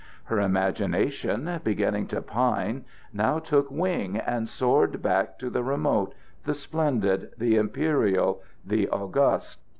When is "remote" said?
5.63-6.15